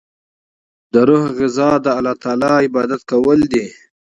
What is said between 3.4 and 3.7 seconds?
دی.